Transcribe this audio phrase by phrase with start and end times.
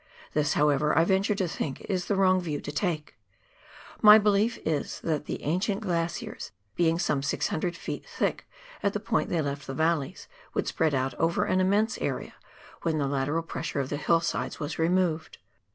[0.33, 3.19] This, however, I venture to think, is the wrong view to take.
[4.01, 8.03] My belief is, that the ancient glaciers being some 600 ft.
[8.07, 8.49] thick
[8.81, 12.33] at the point they left the valleys, would spread out over an immense area,
[12.81, 15.37] when the lateral pressure of the hillsides was removed.